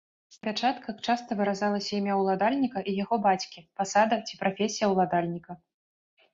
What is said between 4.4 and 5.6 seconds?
прафесія ўладальніка.